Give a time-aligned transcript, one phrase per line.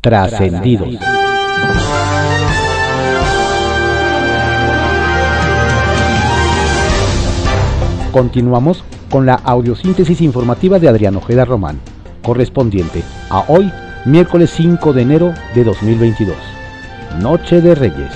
[0.00, 0.88] Trascendidos.
[8.12, 11.80] Continuamos con la audiosíntesis informativa de Adrián Ojeda Román,
[12.22, 13.72] correspondiente a hoy,
[14.04, 16.36] miércoles 5 de enero de 2022,
[17.20, 18.12] Noche de Reyes.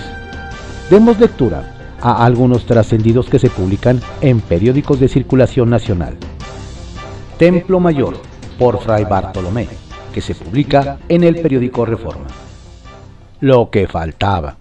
[0.89, 1.65] Demos lectura
[2.01, 6.17] a algunos trascendidos que se publican en periódicos de circulación nacional.
[7.39, 8.15] Templo Mayor,
[8.57, 9.67] por Fray Bartolomé,
[10.13, 12.27] que se publica en el periódico Reforma.
[13.41, 14.57] Lo que faltaba.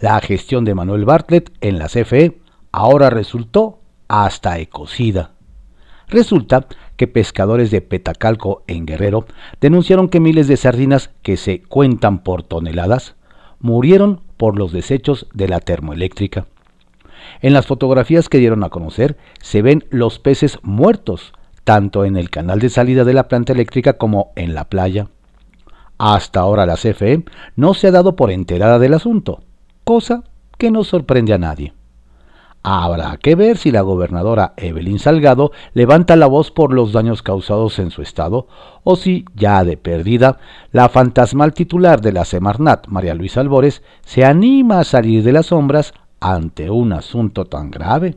[0.00, 2.38] La gestión de Manuel Bartlett en la CFE
[2.72, 5.32] ahora resultó hasta ecocida.
[6.08, 9.26] Resulta que pescadores de Petacalco en Guerrero
[9.60, 13.14] denunciaron que miles de sardinas que se cuentan por toneladas
[13.60, 16.46] murieron por los desechos de la termoeléctrica.
[17.40, 21.32] En las fotografías que dieron a conocer se ven los peces muertos,
[21.68, 25.08] tanto en el canal de salida de la planta eléctrica como en la playa.
[25.98, 29.42] Hasta ahora la CFE no se ha dado por enterada del asunto,
[29.84, 30.24] cosa
[30.56, 31.74] que no sorprende a nadie.
[32.62, 37.78] Habrá que ver si la gobernadora Evelyn Salgado levanta la voz por los daños causados
[37.78, 38.46] en su estado
[38.82, 40.38] o si, ya de perdida,
[40.72, 45.46] la fantasmal titular de la Semarnat, María Luisa Albores, se anima a salir de las
[45.48, 48.16] sombras ante un asunto tan grave.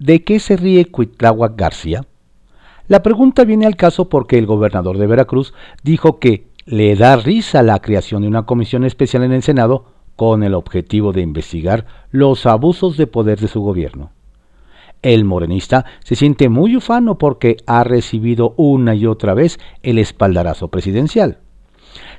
[0.00, 2.06] ¿De qué se ríe Cuitláhuac García?
[2.88, 7.62] La pregunta viene al caso porque el gobernador de Veracruz dijo que le da risa
[7.62, 9.84] la creación de una comisión especial en el Senado
[10.16, 14.10] con el objetivo de investigar los abusos de poder de su gobierno.
[15.02, 20.68] El morenista se siente muy ufano porque ha recibido una y otra vez el espaldarazo
[20.68, 21.40] presidencial.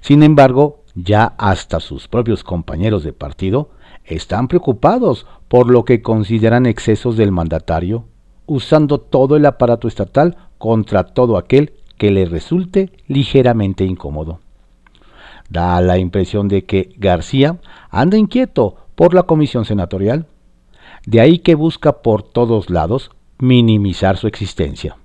[0.02, 3.72] Sin embargo, ya hasta sus propios compañeros de partido
[4.06, 8.06] están preocupados por lo que consideran excesos del mandatario,
[8.46, 14.40] usando todo el aparato estatal contra todo aquel que le resulte ligeramente incómodo.
[15.50, 20.26] Da la impresión de que García anda inquieto por la comisión senatorial.
[21.06, 24.98] De ahí que busca por todos lados minimizar su existencia.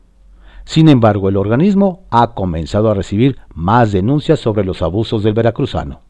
[0.64, 6.00] Sin embargo, el organismo ha comenzado a recibir más denuncias sobre los abusos del veracruzano.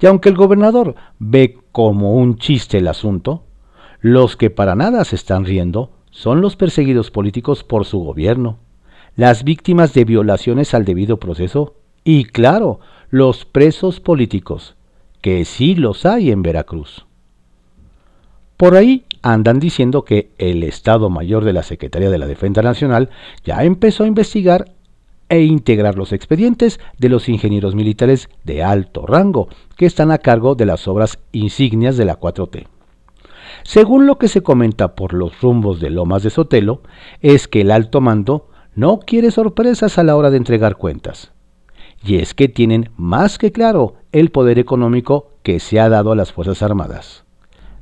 [0.00, 3.42] Y aunque el gobernador ve como un chiste el asunto,
[4.00, 8.58] los que para nada se están riendo son los perseguidos políticos por su gobierno,
[9.16, 11.74] las víctimas de violaciones al debido proceso
[12.04, 14.74] y, claro, los presos políticos,
[15.20, 17.06] que sí los hay en Veracruz.
[18.56, 23.10] Por ahí andan diciendo que el Estado Mayor de la Secretaría de la Defensa Nacional
[23.44, 24.72] ya empezó a investigar
[25.32, 29.48] e integrar los expedientes de los ingenieros militares de alto rango
[29.78, 32.66] que están a cargo de las obras insignias de la 4T.
[33.62, 36.82] Según lo que se comenta por los rumbos de Lomas de Sotelo,
[37.22, 41.32] es que el alto mando no quiere sorpresas a la hora de entregar cuentas.
[42.04, 46.16] Y es que tienen más que claro el poder económico que se ha dado a
[46.16, 47.24] las Fuerzas Armadas.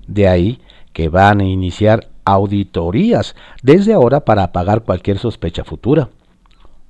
[0.07, 0.61] De ahí
[0.93, 3.35] que van a iniciar auditorías
[3.65, 6.11] desde ahora para apagar cualquier sospecha futura.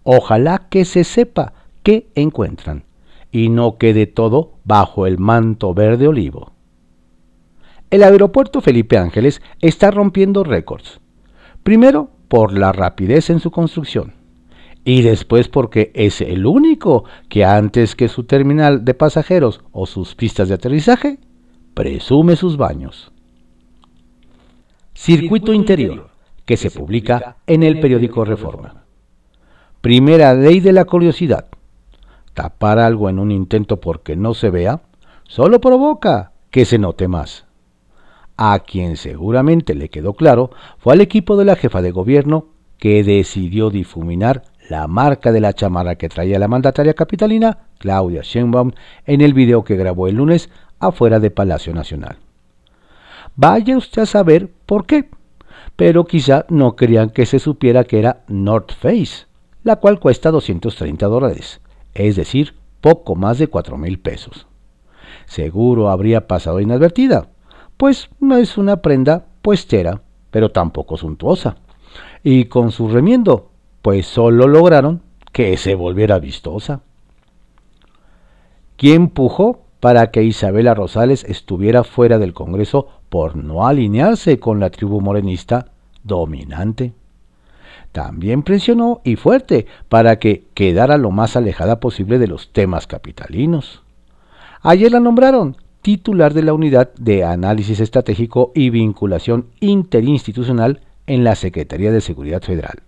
[0.03, 1.53] Ojalá que se sepa
[1.83, 2.84] qué encuentran
[3.33, 6.53] y no quede todo bajo el manto verde olivo.
[7.91, 11.00] El aeropuerto Felipe Ángeles está rompiendo récords.
[11.62, 14.15] Primero, por la rapidez en su construcción.
[14.84, 20.15] Y después porque es el único que antes que su terminal de pasajeros o sus
[20.15, 21.19] pistas de aterrizaje,
[21.75, 23.12] presume sus baños.
[24.94, 26.11] Circuito Interior,
[26.44, 28.80] que se publica en el periódico Reforma.
[29.81, 31.47] Primera ley de la curiosidad.
[32.35, 34.83] Tapar algo en un intento porque no se vea
[35.27, 37.47] solo provoca que se note más.
[38.37, 43.03] A quien seguramente le quedó claro fue al equipo de la jefa de gobierno que
[43.03, 48.73] decidió difuminar la marca de la chamarra que traía la mandataria capitalina, Claudia Sheinbaum,
[49.07, 52.19] en el video que grabó el lunes afuera de Palacio Nacional.
[53.35, 55.09] Vaya usted a saber por qué,
[55.77, 59.30] pero quizá no querían que se supiera que era North Face,
[59.62, 61.60] la cual cuesta 230 dólares,
[61.94, 64.46] es decir, poco más de 4 mil pesos.
[65.26, 67.29] Seguro habría pasado inadvertida,
[67.76, 71.56] pues no es una prenda puestera, pero tampoco suntuosa.
[72.23, 73.50] Y con su remiendo,
[73.82, 75.02] pues solo lograron
[75.32, 76.82] que se volviera vistosa.
[78.76, 84.70] ¿Quién pujó para que Isabela Rosales estuviera fuera del Congreso por no alinearse con la
[84.70, 86.93] tribu morenista dominante?
[87.93, 93.82] También presionó y fuerte para que quedara lo más alejada posible de los temas capitalinos.
[94.62, 101.34] Ayer la nombraron titular de la Unidad de Análisis Estratégico y Vinculación Interinstitucional en la
[101.34, 102.82] Secretaría de Seguridad Federal.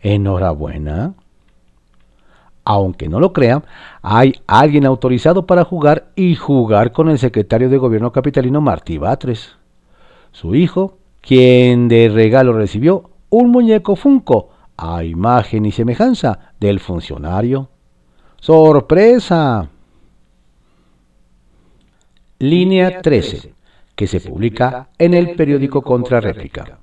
[0.00, 1.14] Enhorabuena.
[2.64, 3.64] aunque no lo crea,
[4.00, 9.56] hay alguien autorizado para jugar y jugar con el secretario de gobierno capitalino Martí Batres.
[10.30, 17.70] Su hijo, quien de regalo recibió un muñeco Funko a imagen y semejanza del funcionario.
[18.40, 19.68] ¡Sorpresa!
[22.38, 23.54] Línea 13,
[23.94, 26.78] que se publica en el periódico Contrarréplica.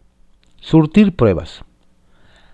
[0.59, 1.63] Surtir pruebas.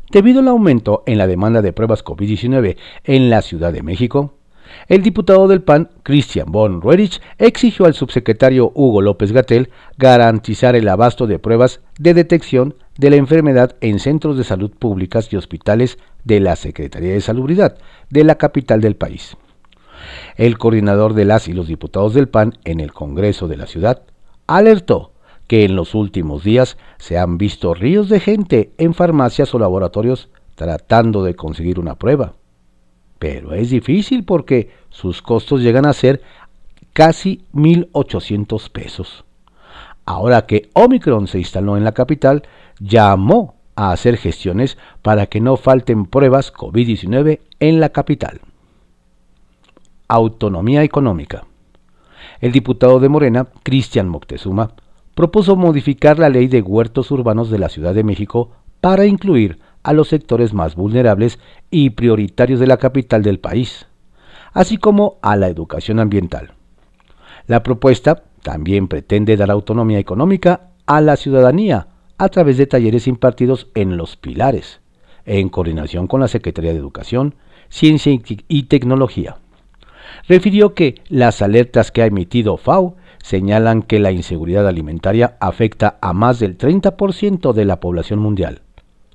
[0.10, 4.36] Debido al aumento en la demanda de pruebas COVID-19 en la Ciudad de México,
[4.88, 10.88] el diputado del PAN, Christian von Roerich, exigió al subsecretario Hugo López Gatel garantizar el
[10.88, 15.98] abasto de pruebas de detección de la enfermedad en centros de salud públicas y hospitales
[16.24, 17.78] de la Secretaría de Salubridad
[18.10, 19.38] de la capital del país.
[20.36, 24.04] El coordinador de las y los diputados del PAN en el Congreso de la ciudad
[24.48, 25.12] alertó
[25.48, 30.30] que en los últimos días se han visto ríos de gente en farmacias o laboratorios
[30.56, 32.34] tratando de conseguir una prueba.
[33.24, 36.22] Pero es difícil porque sus costos llegan a ser
[36.92, 39.24] casi 1.800 pesos.
[40.04, 42.44] Ahora que Omicron se instaló en la capital,
[42.81, 48.42] llamó a hacer gestiones para que no falten pruebas COVID-19 en la capital.
[50.10, 51.46] Autonomía económica.
[52.42, 54.74] El diputado de Morena, Cristian Moctezuma,
[55.16, 59.94] propuso modificar la ley de huertos urbanos de la Ciudad de México para incluir a
[59.94, 61.40] los sectores más vulnerables
[61.70, 63.88] y prioritarios de la capital del país,
[64.54, 66.54] así como a la educación ambiental.
[67.48, 71.88] La propuesta también pretende dar autonomía económica a la ciudadanía
[72.18, 74.82] a través de talleres impartidos en los pilares,
[75.26, 77.36] en coordinación con la Secretaría de Educación,
[77.70, 78.14] Ciencia
[78.48, 79.38] y Tecnología.
[80.28, 86.14] Refirió que las alertas que ha emitido FAO señalan que la inseguridad alimentaria afecta a
[86.14, 88.62] más del 30% de la población mundial,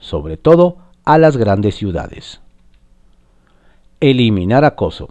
[0.00, 2.40] sobre todo a las grandes ciudades.
[4.00, 5.08] Eliminar acoso.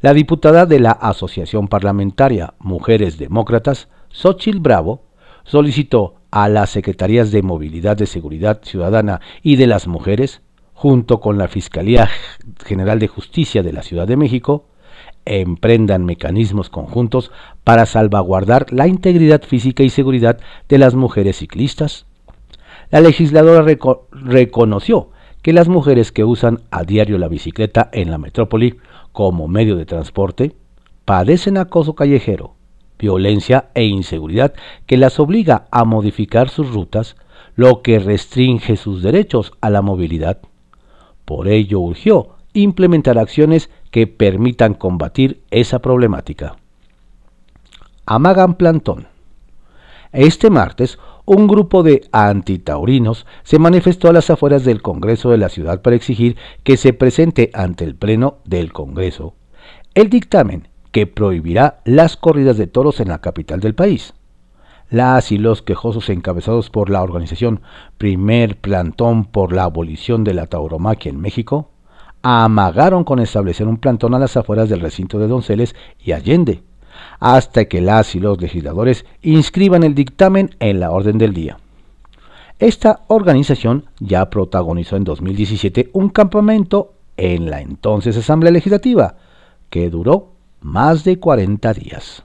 [0.00, 5.02] La diputada de la Asociación Parlamentaria Mujeres Demócratas, Xochitl Bravo,
[5.44, 10.40] solicitó a las Secretarías de Movilidad de Seguridad Ciudadana y de las Mujeres,
[10.72, 12.08] junto con la Fiscalía
[12.64, 14.64] General de Justicia de la Ciudad de México,
[15.24, 17.30] emprendan mecanismos conjuntos
[17.64, 22.06] para salvaguardar la integridad física y seguridad de las mujeres ciclistas.
[22.92, 23.64] La legisladora
[24.12, 25.08] reconoció
[25.40, 28.76] que las mujeres que usan a diario la bicicleta en la metrópoli
[29.12, 30.54] como medio de transporte
[31.06, 32.54] padecen acoso callejero,
[32.98, 34.52] violencia e inseguridad
[34.84, 37.16] que las obliga a modificar sus rutas,
[37.56, 40.42] lo que restringe sus derechos a la movilidad.
[41.24, 46.56] Por ello urgió implementar acciones que permitan combatir esa problemática.
[48.04, 49.08] Amagan plantón.
[50.12, 55.48] Este martes, un grupo de antitaurinos se manifestó a las afueras del Congreso de la
[55.48, 59.34] ciudad para exigir que se presente ante el Pleno del Congreso
[59.94, 64.14] el dictamen que prohibirá las corridas de toros en la capital del país.
[64.90, 67.62] Las y los quejosos encabezados por la organización
[67.98, 71.70] Primer Plantón por la Abolición de la Tauromaquia en México
[72.22, 76.62] amagaron con establecer un plantón a las afueras del recinto de Donceles y Allende,
[77.20, 81.58] hasta que las y los legisladores inscriban el dictamen en la orden del día.
[82.58, 89.16] Esta organización ya protagonizó en 2017 un campamento en la entonces Asamblea Legislativa,
[89.68, 92.24] que duró más de 40 días.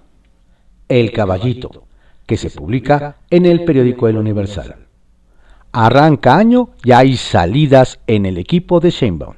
[0.87, 1.83] El Caballito,
[2.25, 4.75] que se publica en el periódico El Universal.
[5.71, 9.35] Arranca año y hay salidas en el equipo de Sheinbaum.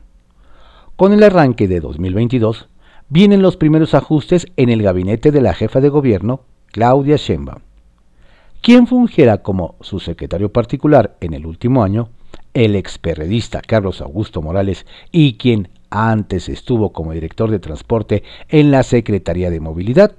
[0.95, 2.67] Con el arranque de 2022,
[3.09, 7.61] vienen los primeros ajustes en el gabinete de la jefa de gobierno, Claudia Sheinbaum.
[8.61, 12.09] Quien fungiera como su secretario particular en el último año,
[12.53, 18.83] el experredista Carlos Augusto Morales y quien antes estuvo como director de transporte en la
[18.83, 20.13] Secretaría de Movilidad,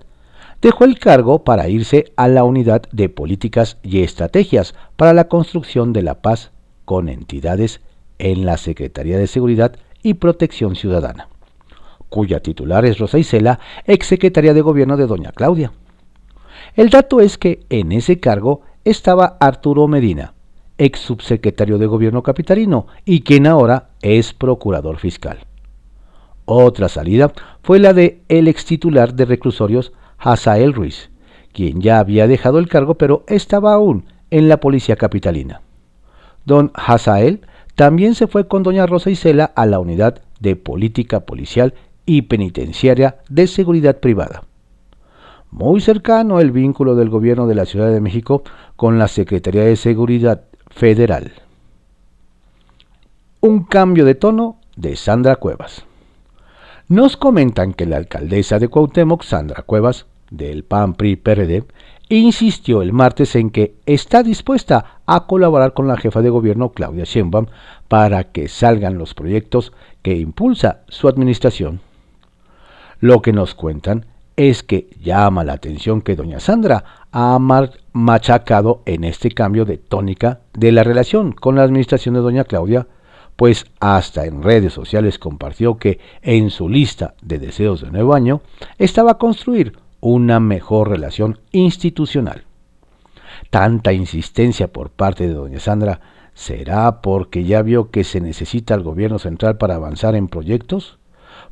[0.61, 5.93] dejó el cargo para irse a la unidad de políticas y estrategias para la construcción
[5.93, 6.51] de la paz
[6.85, 7.81] con entidades
[8.19, 11.29] en la Secretaría de Seguridad y Protección Ciudadana,
[12.11, 15.73] cuya titular es Rosa Isela, exsecretaria de Gobierno de Doña Claudia.
[16.77, 20.35] El dato es que en ese cargo estaba Arturo Medina,
[20.77, 25.39] ex subsecretario de Gobierno capitalino y quien ahora es procurador fiscal.
[26.45, 31.11] Otra salida fue la de el ex titular de reclusorios Hazael Ruiz,
[31.53, 35.63] quien ya había dejado el cargo pero estaba aún en la policía capitalina.
[36.45, 37.43] Don Hazael
[37.77, 41.75] también se fue con doña Rosa Isela a la unidad de política policial
[42.11, 44.43] y penitenciaria de seguridad privada.
[45.53, 48.43] Muy cercano el vínculo del gobierno de la Ciudad de México
[48.75, 51.31] con la Secretaría de Seguridad Federal.
[53.41, 55.85] Un cambio de tono de Sandra Cuevas.
[56.89, 61.65] Nos comentan que la alcaldesa de Cuauhtémoc, Sandra Cuevas, del PAN PRI PRD,
[62.09, 67.05] insistió el martes en que está dispuesta a colaborar con la jefa de gobierno Claudia
[67.05, 67.47] Sheinbaum
[67.87, 71.81] para que salgan los proyectos que impulsa su administración.
[73.01, 77.39] Lo que nos cuentan es que llama la atención que doña Sandra ha
[77.93, 82.87] machacado en este cambio de tónica de la relación con la administración de doña Claudia,
[83.37, 88.43] pues hasta en redes sociales compartió que en su lista de deseos de nuevo año
[88.79, 92.45] estaba construir una mejor relación institucional.
[93.49, 96.01] Tanta insistencia por parte de doña Sandra,
[96.35, 101.00] ¿será porque ya vio que se necesita el gobierno central para avanzar en proyectos?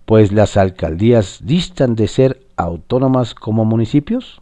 [0.08, 4.40] Pues las alcaldías distan de ser autónomas como municipios.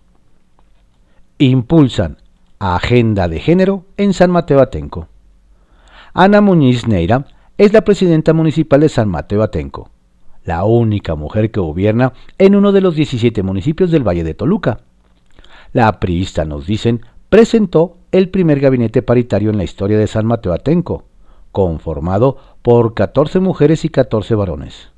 [1.39, 2.19] Impulsan
[2.61, 5.09] Agenda de Género en San Mateo Atenco.
[6.15, 7.27] Ana Muñiz Neira
[7.59, 9.91] es la presidenta municipal de San Mateo Atenco
[10.45, 14.79] la única mujer que gobierna en uno de los 17 municipios del Valle de Toluca.
[15.73, 20.53] La priista, nos dicen, presentó el primer gabinete paritario en la historia de San Mateo
[20.53, 21.07] Atenco,
[21.51, 24.95] conformado por 14 mujeres y 14 varones.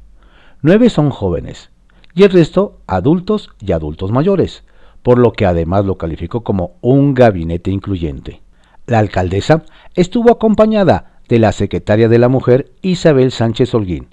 [0.61, 1.71] Nueve son jóvenes,
[2.15, 4.65] y el resto adultos y adultos mayores,
[5.03, 8.43] por lo que además lo calificó como un gabinete incluyente.
[8.87, 9.63] La alcaldesa
[9.95, 14.09] estuvo acompañada de la secretaria de la Mujer Isabel Sánchez Holguín,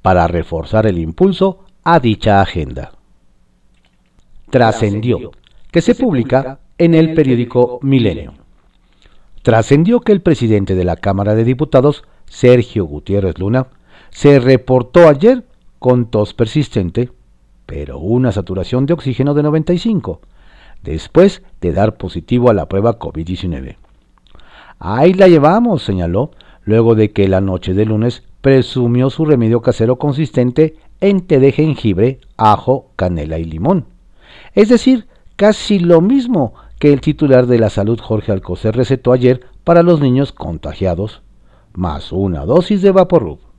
[0.00, 2.92] para reforzar el impulso a dicha agenda.
[4.50, 5.32] Trascendió,
[5.72, 8.34] que se publica en el periódico Milenio.
[9.42, 13.66] Trascendió que el presidente de la Cámara de Diputados, Sergio Gutiérrez Luna,
[14.10, 15.44] se reportó ayer
[15.80, 17.10] con tos persistente,
[17.66, 20.20] pero una saturación de oxígeno de 95,
[20.84, 23.76] después de dar positivo a la prueba COVID-19.
[24.78, 26.32] Ahí la llevamos, señaló,
[26.64, 31.50] luego de que la noche de lunes presumió su remedio casero consistente en té de
[31.50, 33.86] jengibre, ajo, canela y limón.
[34.54, 35.06] Es decir,
[35.36, 40.00] casi lo mismo que el titular de la salud Jorge Alcocer recetó ayer para los
[40.00, 41.22] niños contagiados,
[41.72, 43.49] más una dosis de Vaporub.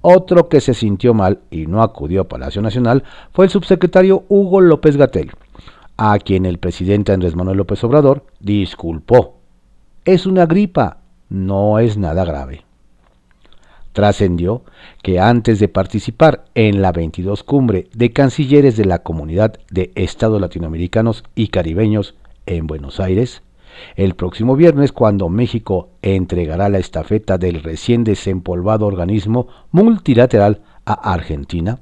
[0.00, 3.02] Otro que se sintió mal y no acudió a Palacio Nacional
[3.32, 5.32] fue el subsecretario Hugo López Gatel,
[5.96, 9.38] a quien el presidente Andrés Manuel López Obrador disculpó.
[10.04, 12.64] Es una gripa, no es nada grave.
[13.92, 14.62] Trascendió
[15.02, 20.40] que antes de participar en la 22 cumbre de cancilleres de la Comunidad de Estados
[20.40, 22.14] Latinoamericanos y Caribeños
[22.46, 23.42] en Buenos Aires,
[23.96, 31.78] el próximo viernes cuando México entregará la estafeta del recién desempolvado organismo multilateral a Argentina,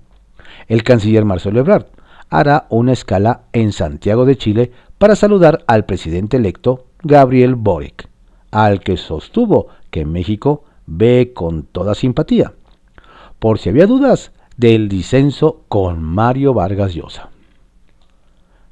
[0.69, 1.87] el canciller Marcelo Ebrard
[2.29, 8.09] hará una escala en Santiago de Chile para saludar al presidente electo Gabriel Boric,
[8.51, 12.53] al que sostuvo que México ve con toda simpatía,
[13.39, 17.29] por si había dudas del disenso con Mario Vargas Llosa.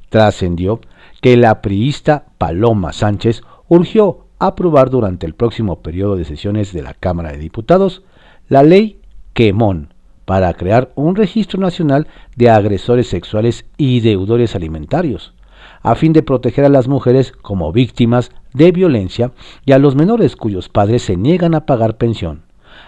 [0.08, 0.80] Trascendió
[1.20, 6.92] que la priista Paloma Sánchez urgió aprobar durante el próximo periodo de sesiones de la
[6.92, 8.02] Cámara de Diputados
[8.50, 9.00] la ley
[9.32, 9.94] Quemón
[10.26, 15.32] para crear un registro nacional de agresores sexuales y deudores alimentarios,
[15.80, 19.32] a fin de proteger a las mujeres como víctimas de violencia
[19.64, 22.42] y a los menores cuyos padres se niegan a pagar pensión,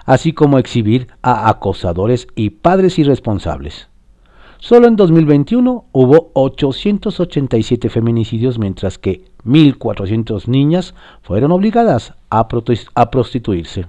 [0.04, 3.88] así como exhibir a acosadores y padres irresponsables.
[4.66, 10.92] Solo en 2021 hubo 887 feminicidios, mientras que 1.400 niñas
[11.22, 12.48] fueron obligadas a,
[12.94, 13.86] a prostituirse.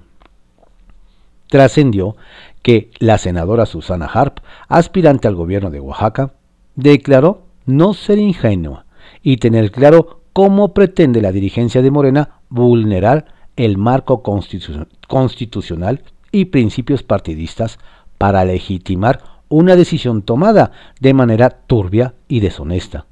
[1.47, 2.15] Trascendió
[2.61, 6.33] que la senadora Susana Harp, aspirante al gobierno de Oaxaca,
[6.75, 8.85] declaró no ser ingenua
[9.23, 17.01] y tener claro cómo pretende la dirigencia de Morena vulnerar el marco constitucional y principios
[17.01, 17.79] partidistas
[18.19, 23.05] para legitimar una decisión tomada de manera turbia y deshonesta.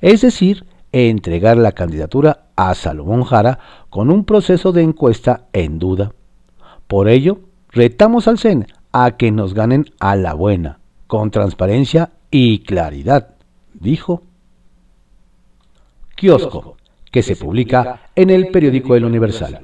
[0.00, 3.58] Es decir, entregar la candidatura a Salomón Jara
[3.88, 6.12] con un proceso de encuesta en duda.
[6.86, 12.60] Por ello, retamos al CEN a que nos ganen a la buena, con transparencia y
[12.60, 13.34] claridad,
[13.74, 14.22] dijo
[16.16, 16.76] Kiosco,
[17.10, 19.60] que se publica en el periódico El Universal.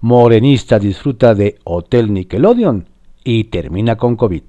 [0.00, 2.88] Morenista disfruta de Hotel Nickelodeon
[3.22, 4.42] y termina con COVID.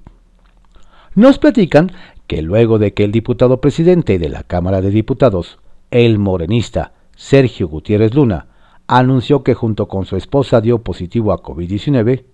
[1.16, 1.90] Nos platican
[2.28, 5.58] que luego de que el diputado presidente de la Cámara de Diputados,
[5.90, 8.48] el morenista Sergio Gutiérrez Luna,
[8.86, 12.24] anunció que junto con su esposa dio positivo a COVID-19,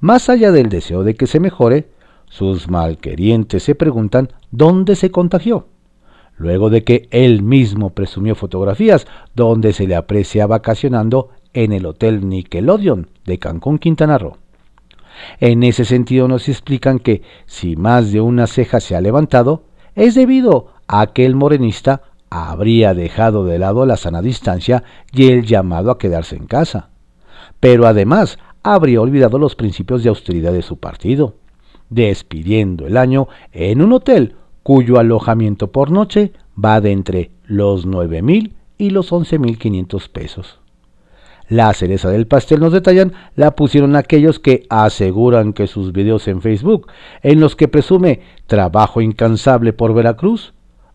[0.00, 1.88] más allá del deseo de que se mejore,
[2.26, 5.66] sus malquerientes se preguntan dónde se contagió
[6.40, 12.26] luego de que él mismo presumió fotografías donde se le aprecia vacacionando en el Hotel
[12.28, 14.38] Nickelodeon de Cancún, Quintana Roo.
[15.38, 20.14] En ese sentido nos explican que si más de una ceja se ha levantado, es
[20.14, 25.90] debido a que el morenista habría dejado de lado la sana distancia y el llamado
[25.90, 26.90] a quedarse en casa.
[27.58, 31.34] Pero además habría olvidado los principios de austeridad de su partido,
[31.88, 38.52] despidiendo el año en un hotel cuyo alojamiento por noche va de entre los 9.000
[38.78, 40.60] y los 11.500 pesos.
[41.50, 46.42] La cereza del pastel nos detallan la pusieron aquellos que aseguran que sus videos en
[46.42, 46.86] Facebook,
[47.22, 50.54] en los que presume trabajo incansable por Veracruz,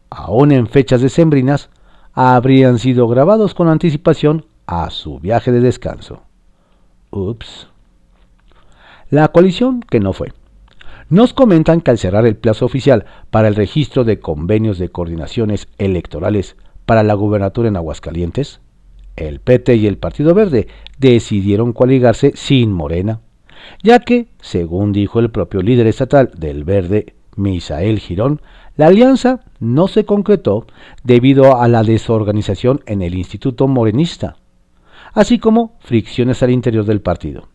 [0.09, 1.69] aún en fechas decembrinas,
[2.13, 6.21] habrían sido grabados con anticipación a su viaje de descanso.
[7.11, 7.67] Ups.
[9.09, 10.31] La coalición que no fue.
[11.09, 15.67] Nos comentan que al cerrar el plazo oficial para el registro de convenios de coordinaciones
[15.79, 18.61] electorales para la gubernatura en Aguascalientes,
[19.15, 20.67] el PT y el Partido Verde
[20.97, 23.21] decidieron coaligarse sin Morena,
[23.83, 28.41] ya que, según dijo el propio líder estatal del Verde, Misael Girón,
[28.77, 30.67] la alianza no se concretó
[31.03, 34.37] debido a la desorganización en el Instituto Morenista,
[35.13, 37.47] así como fricciones al interior del partido.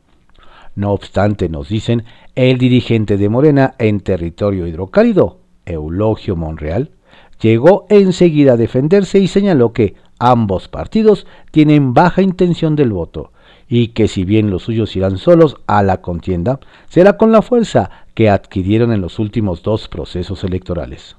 [0.74, 6.92] No obstante, nos dicen, el dirigente de Morena en territorio hidrocálido, Eulogio Monreal,
[7.40, 13.32] llegó enseguida a defenderse y señaló que ambos partidos tienen baja intención del voto
[13.68, 16.58] y que si bien los suyos irán solos a la contienda,
[16.88, 21.16] será con la fuerza que adquirieron en los últimos dos procesos electorales.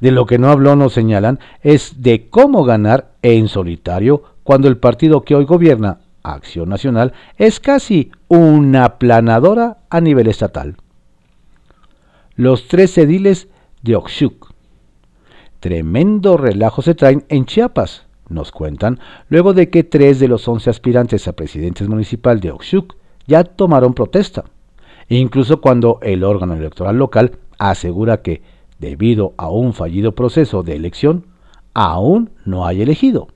[0.00, 4.76] De lo que no habló, nos señalan, es de cómo ganar en solitario cuando el
[4.76, 10.76] partido que hoy gobierna, Acción Nacional, es casi una aplanadora a nivel estatal.
[12.36, 13.48] Los tres ediles
[13.82, 14.52] de Oxuc.
[15.58, 18.98] Tremendo relajo se traen en Chiapas, nos cuentan,
[19.28, 22.96] luego de que tres de los once aspirantes a presidentes municipal de Oxuc
[23.26, 24.44] ya tomaron protesta.
[25.08, 28.42] Incluso cuando el órgano electoral local asegura que,
[28.78, 31.26] debido a un fallido proceso de elección,
[31.74, 33.28] aún no hay elegido.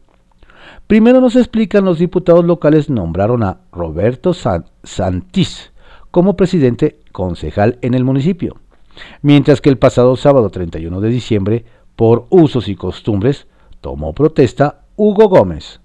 [0.86, 5.72] Primero nos explican los diputados locales nombraron a Roberto Santís
[6.10, 8.56] como presidente concejal en el municipio,
[9.22, 11.64] mientras que el pasado sábado 31 de diciembre,
[11.96, 13.46] por usos y costumbres,
[13.80, 15.80] tomó protesta Hugo Gómez.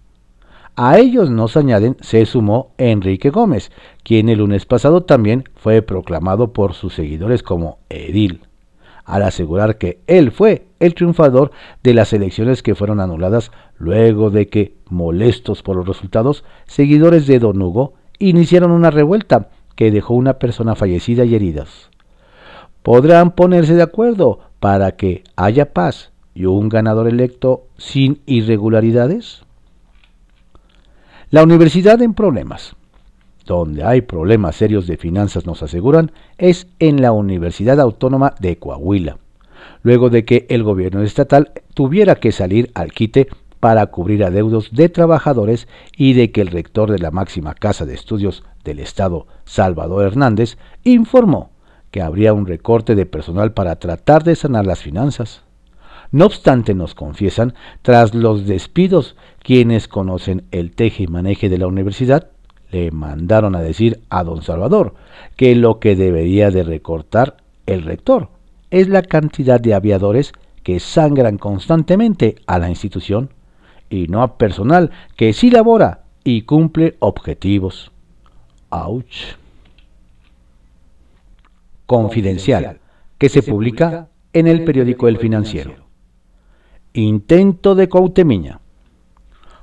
[0.75, 3.71] A ellos nos añaden se sumó Enrique Gómez,
[4.03, 8.41] quien el lunes pasado también fue proclamado por sus seguidores como edil
[9.05, 11.51] al asegurar que él fue el triunfador
[11.83, 17.39] de las elecciones que fueron anuladas luego de que, molestos por los resultados, seguidores de
[17.39, 21.89] Don Hugo iniciaron una revuelta que dejó una persona fallecida y heridas.
[22.83, 29.43] ¿Podrán ponerse de acuerdo para que haya paz y un ganador electo sin irregularidades?
[31.29, 32.75] La universidad en problemas
[33.45, 39.17] donde hay problemas serios de finanzas, nos aseguran, es en la Universidad Autónoma de Coahuila,
[39.83, 43.27] luego de que el gobierno estatal tuviera que salir al quite
[43.59, 47.93] para cubrir adeudos de trabajadores y de que el rector de la máxima casa de
[47.93, 51.51] estudios del Estado, Salvador Hernández, informó
[51.91, 55.43] que habría un recorte de personal para tratar de sanar las finanzas.
[56.11, 61.67] No obstante, nos confiesan, tras los despidos, quienes conocen el teje y maneje de la
[61.67, 62.31] universidad,
[62.69, 64.93] le mandaron a decir a don Salvador
[65.35, 68.29] que lo que debería de recortar el rector
[68.71, 73.29] es la cantidad de aviadores que sangran constantemente a la institución
[73.89, 77.91] y no a personal que sí labora y cumple objetivos.
[78.69, 79.35] Ouch.
[81.85, 82.79] Confidencial,
[83.17, 85.90] que se publica en el periódico El Financiero.
[86.93, 88.59] Intento de Cautemiña.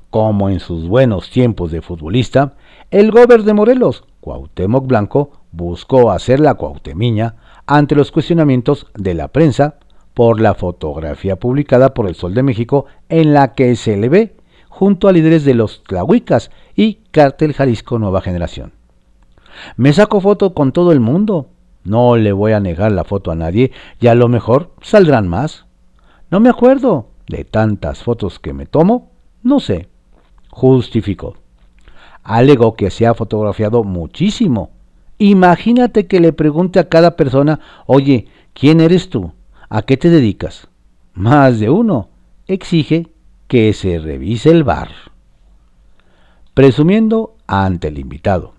[0.09, 2.55] Como en sus buenos tiempos de futbolista,
[2.91, 7.35] el gobernador de Morelos, Cuauhtémoc Blanco, buscó hacer la Cuauhtemiña
[7.67, 9.75] ante los cuestionamientos de la prensa
[10.14, 14.37] por la fotografía publicada por el Sol de México en la que se le ve
[14.71, 18.73] junto a líderes de los Tlahuicas y Cártel Jalisco Nueva Generación.
[19.77, 21.49] Me saco foto con todo el mundo.
[21.85, 25.67] No le voy a negar la foto a nadie y a lo mejor saldrán más.
[26.31, 29.11] No me acuerdo de tantas fotos que me tomo,
[29.43, 29.88] no sé.
[30.51, 31.35] Justificó
[32.29, 34.71] alegó que se ha fotografiado muchísimo.
[35.17, 39.33] Imagínate que le pregunte a cada persona, oye, ¿quién eres tú?
[39.71, 40.69] ¿A qué te dedicas?
[41.14, 42.11] Más de uno
[42.47, 43.09] exige
[43.49, 44.91] que se revise el bar.
[46.53, 48.53] Presumiendo ante el invitado.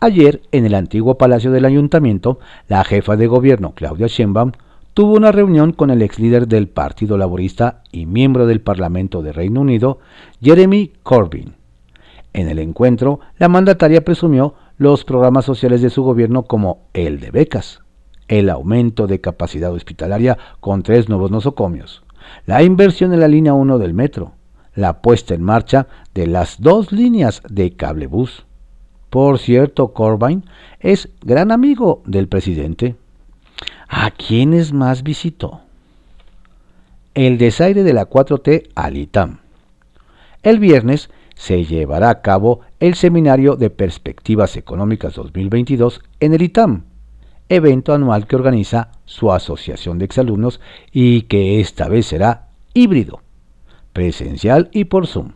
[0.00, 4.52] Ayer, en el antiguo Palacio del Ayuntamiento, la jefa de gobierno, Claudia Sheinbaum,
[4.96, 9.30] tuvo una reunión con el ex líder del Partido Laborista y miembro del Parlamento de
[9.30, 9.98] Reino Unido,
[10.40, 11.52] Jeremy Corbyn
[12.32, 17.30] en el encuentro, la mandataria presumió los programas sociales de su gobierno como el de
[17.30, 17.82] becas,
[18.28, 22.02] el aumento de capacidad hospitalaria con tres nuevos nosocomios,
[22.46, 24.32] la inversión en la línea 1 del metro,
[24.74, 28.46] la puesta en marcha de las dos líneas de cablebús.
[29.10, 30.46] Por cierto, Corbyn
[30.80, 32.96] es gran amigo del presidente.
[33.88, 35.60] ¿A quiénes más visitó?
[37.14, 39.38] El desaire de la 4T al ITAM.
[40.42, 46.82] El viernes se llevará a cabo el Seminario de Perspectivas Económicas 2022 en el ITAM,
[47.48, 53.20] evento anual que organiza su Asociación de Exalumnos y que esta vez será híbrido,
[53.92, 55.32] presencial y por Zoom.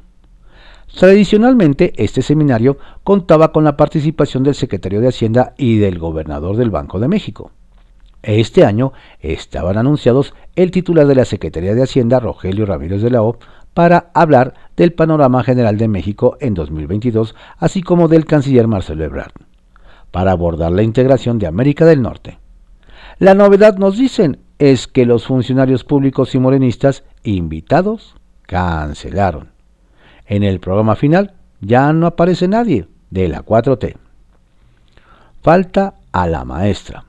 [0.99, 6.71] Tradicionalmente, este seminario contaba con la participación del secretario de Hacienda y del gobernador del
[6.71, 7.53] Banco de México.
[8.23, 13.23] Este año estaban anunciados el titular de la Secretaría de Hacienda, Rogelio Ramírez de la
[13.23, 13.39] O,
[13.73, 19.33] para hablar del panorama general de México en 2022, así como del canciller Marcelo Ebrard,
[20.11, 22.39] para abordar la integración de América del Norte.
[23.19, 29.51] La novedad, nos dicen, es que los funcionarios públicos y morenistas invitados cancelaron.
[30.27, 33.97] En el programa final ya no aparece nadie de la 4T.
[35.43, 37.05] Falta a la maestra.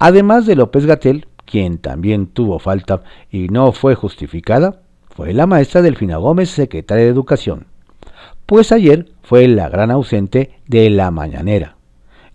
[0.00, 4.80] Además de López Gatel, quien también tuvo falta y no fue justificada,
[5.14, 7.66] fue la maestra Delfina Gómez, secretaria de Educación.
[8.46, 11.76] Pues ayer fue la gran ausente de la mañanera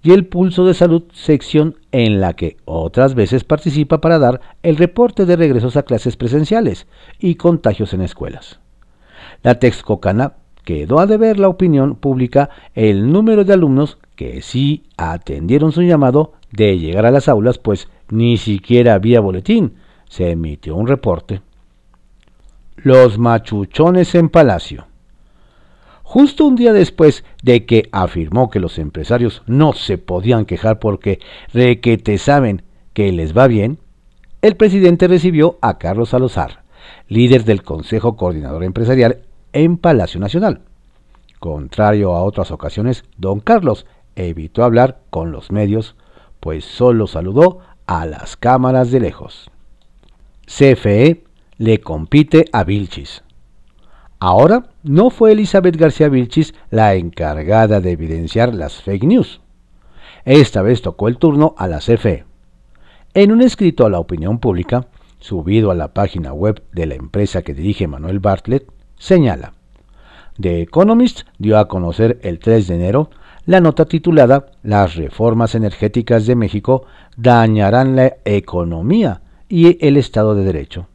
[0.04, 4.78] y el pulso de salud, sección en la que otras veces participa para dar el
[4.78, 6.86] reporte de regresos a clases presenciales
[7.18, 8.60] y contagios en escuelas.
[9.42, 15.72] La Texcocana quedó a deber la opinión pública el número de alumnos que sí atendieron
[15.72, 19.76] su llamado de llegar a las aulas, pues ni siquiera había boletín,
[20.10, 21.42] se emitió un reporte.
[22.78, 24.88] Los machuchones en Palacio.
[26.04, 31.20] Justo un día después de que afirmó que los empresarios no se podían quejar porque
[31.52, 32.62] requete saben
[32.94, 33.80] que les va bien,
[34.42, 36.64] el presidente recibió a Carlos Salazar,
[37.08, 40.62] líder del Consejo Coordinador Empresarial en Palacio Nacional.
[41.40, 45.96] Contrario a otras ocasiones, don Carlos evitó hablar con los medios,
[46.46, 49.50] pues solo saludó a las cámaras de lejos.
[50.46, 51.24] CFE
[51.58, 53.24] le compite a Vilchis.
[54.20, 59.42] Ahora no fue Elizabeth García Vilchis la encargada de evidenciar las fake news.
[60.24, 62.26] Esta vez tocó el turno a la CFE.
[63.16, 64.86] En un escrito a la opinión pública,
[65.18, 69.54] subido a la página web de la empresa que dirige Manuel Bartlett, señala.
[70.40, 73.10] The Economist dio a conocer el 3 de enero
[73.46, 80.44] la nota titulada Las reformas energéticas de México dañarán la economía y el Estado de
[80.44, 80.88] Derecho.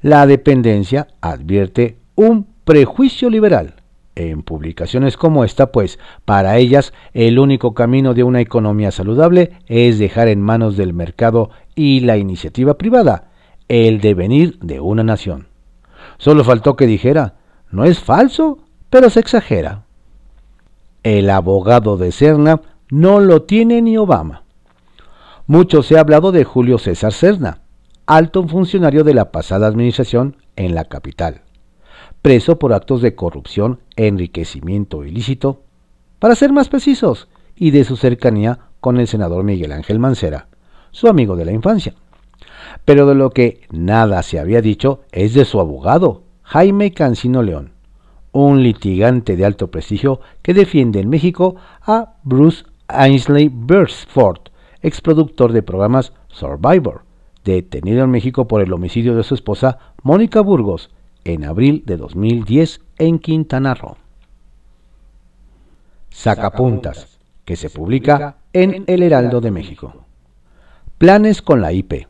[0.00, 3.74] La dependencia advierte un prejuicio liberal
[4.14, 9.98] en publicaciones como esta, pues para ellas el único camino de una economía saludable es
[9.98, 13.30] dejar en manos del mercado y la iniciativa privada
[13.68, 15.48] el devenir de una nación.
[16.18, 17.36] Solo faltó que dijera,
[17.70, 18.58] no es falso,
[18.90, 19.84] pero se exagera.
[21.02, 24.44] El abogado de Cerna no lo tiene ni Obama.
[25.48, 27.62] Mucho se ha hablado de Julio César Cerna,
[28.06, 31.42] alto funcionario de la pasada administración en la capital,
[32.20, 35.62] preso por actos de corrupción, enriquecimiento ilícito,
[36.20, 40.46] para ser más precisos, y de su cercanía con el senador Miguel Ángel Mancera,
[40.92, 41.94] su amigo de la infancia.
[42.84, 47.71] Pero de lo que nada se había dicho es de su abogado, Jaime Cancino León,
[48.32, 54.40] un litigante de alto prestigio que defiende en México a Bruce Ainsley Beresford,
[54.80, 57.02] exproductor de programas Survivor,
[57.44, 60.90] detenido en México por el homicidio de su esposa Mónica Burgos
[61.24, 63.96] en abril de 2010 en Quintana Roo.
[66.10, 70.04] Sacapuntas, que se publica en El Heraldo de México.
[70.98, 72.06] Planes con la IP.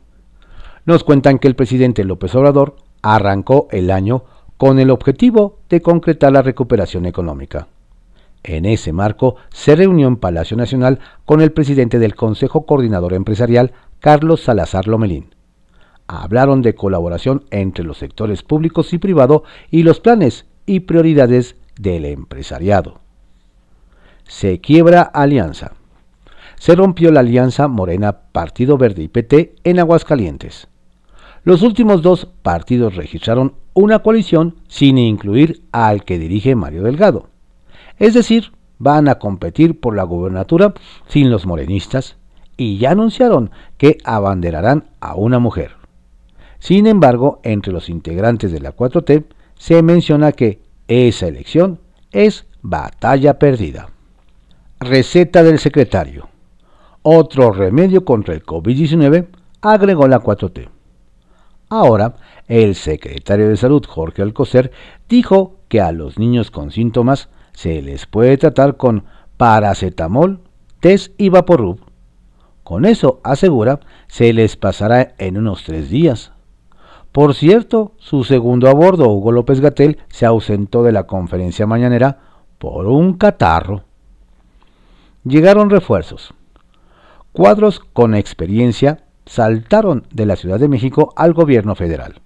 [0.85, 4.25] Nos cuentan que el presidente López Obrador arrancó el año
[4.57, 7.67] con el objetivo de concretar la recuperación económica.
[8.43, 13.71] En ese marco se reunió en Palacio Nacional con el presidente del Consejo Coordinador Empresarial,
[13.99, 15.35] Carlos Salazar Lomelín.
[16.07, 22.05] Hablaron de colaboración entre los sectores públicos y privado y los planes y prioridades del
[22.05, 22.99] empresariado.
[24.25, 25.73] Se quiebra alianza
[26.63, 30.69] se rompió la alianza Morena Partido Verde y PT en Aguascalientes.
[31.45, 37.27] Los últimos dos partidos registraron una coalición sin incluir al que dirige Mario Delgado.
[37.99, 40.73] Es decir, van a competir por la gubernatura
[41.07, 42.15] sin los morenistas
[42.55, 45.71] y ya anunciaron que abanderarán a una mujer.
[46.59, 49.25] Sin embargo, entre los integrantes de la 4T
[49.55, 51.79] se menciona que esa elección
[52.11, 53.89] es batalla perdida.
[54.79, 56.27] receta del secretario.
[57.01, 59.27] Otro remedio contra el COVID-19,
[59.61, 60.72] agregó la 4T.
[61.75, 62.13] Ahora,
[62.47, 64.71] el secretario de Salud, Jorge Alcocer,
[65.09, 69.05] dijo que a los niños con síntomas se les puede tratar con
[69.37, 70.41] paracetamol,
[70.79, 71.79] test y vaporub.
[72.63, 76.31] Con eso, asegura, se les pasará en unos tres días.
[77.11, 82.19] Por cierto, su segundo a bordo, Hugo López Gatel, se ausentó de la conferencia mañanera
[82.59, 83.81] por un catarro.
[85.23, 86.35] Llegaron refuerzos.
[87.31, 92.21] Cuadros con experiencia saltaron de la Ciudad de México al gobierno federal.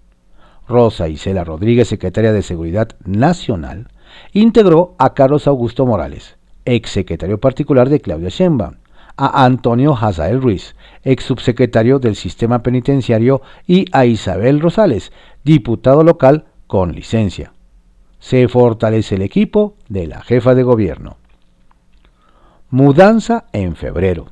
[0.67, 3.87] Rosa Isela Rodríguez, secretaria de Seguridad Nacional,
[4.33, 8.75] integró a Carlos Augusto Morales, ex secretario particular de Claudia Sheinbaum,
[9.15, 15.11] a Antonio Hazael Ruiz, ex subsecretario del Sistema Penitenciario, y a Isabel Rosales,
[15.43, 17.53] diputado local con licencia.
[18.19, 21.17] Se fortalece el equipo de la jefa de gobierno.
[22.69, 24.27] Mudanza en febrero.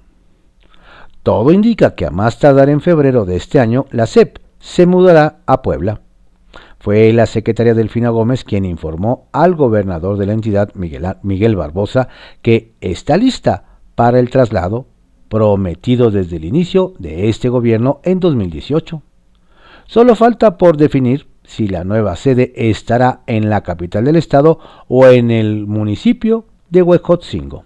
[1.26, 5.40] Todo indica que a más tardar en febrero de este año, la CEP se mudará
[5.48, 6.02] a Puebla.
[6.78, 12.10] Fue la secretaria Delfina Gómez quien informó al gobernador de la entidad, Miguel, Barbosa,
[12.44, 14.86] que está lista para el traslado
[15.28, 19.02] prometido desde el inicio de este gobierno en 2018.
[19.88, 25.08] Solo falta por definir si la nueva sede estará en la capital del estado o
[25.08, 27.66] en el municipio de Huejotzingo.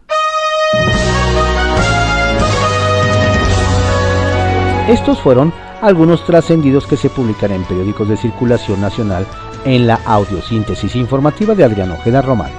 [4.89, 9.23] Estos fueron algunos trascendidos que se publican en periódicos de circulación nacional
[9.63, 12.49] en la audiosíntesis informativa de Adrián Ojeda Román,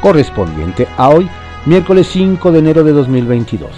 [0.00, 1.28] correspondiente a hoy,
[1.66, 3.70] miércoles 5 de enero de 2022.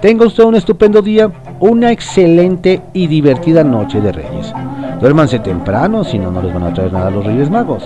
[0.00, 4.52] Tenga usted un estupendo día, una excelente y divertida noche de Reyes.
[5.00, 7.82] Duérmanse temprano, si no, no les van a traer nada los Reyes Magos.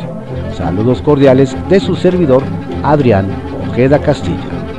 [0.53, 2.43] Saludos cordiales de su servidor,
[2.83, 3.29] Adrián
[3.71, 4.74] Ojeda Castilla.